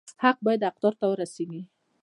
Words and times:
حق 0.23 0.37
باید 0.45 0.63
حقدار 0.69 0.93
ته 0.99 1.05
ورسي 1.11 1.59